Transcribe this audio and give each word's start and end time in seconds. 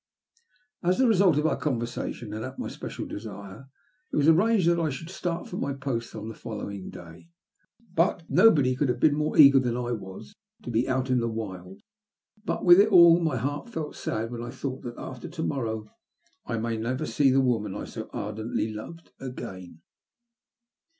As 0.81 0.97
the 0.97 1.05
result 1.07 1.37
of 1.37 1.45
our 1.45 1.55
conversation, 1.57 2.33
and 2.33 2.43
at 2.43 2.57
my 2.57 2.67
special 2.69 3.05
desire, 3.05 3.67
it 4.11 4.15
was 4.15 4.27
arranged 4.27 4.67
that 4.67 4.79
I 4.79 4.89
should 4.89 5.11
start 5.11 5.47
for 5.47 5.57
my 5.57 5.73
post 5.75 6.15
on 6.15 6.27
the 6.27 6.33
following 6.33 6.89
day. 6.89 7.29
Nobody 8.27 8.75
could 8.75 8.89
have 8.89 8.99
been 8.99 9.13
more 9.13 9.37
eager 9.37 9.59
than 9.59 9.77
I 9.77 9.91
was 9.91 10.33
to 10.63 10.71
be 10.71 10.89
out 10.89 11.11
in 11.11 11.19
the 11.19 11.27
wilds. 11.27 11.83
But, 12.43 12.65
with 12.65 12.79
it 12.79 12.89
all, 12.89 13.19
my 13.19 13.37
heart 13.37 13.69
felt 13.69 13.95
sad 13.95 14.31
when 14.31 14.41
I 14.41 14.49
thought 14.49 14.81
that 14.85 14.97
after 14.97 15.29
to 15.29 15.43
morrow 15.43 15.87
I 16.47 16.57
might 16.57 16.79
never 16.81 17.05
see 17.05 17.29
the 17.29 17.39
woman 17.39 17.75
I 17.75 17.85
bo 17.85 18.09
ardently 18.11 18.73
SOUTH 18.73 18.85
AFBICA. 18.87 19.01
320 19.05 19.11
loved 19.19 19.19
again. 19.21 19.81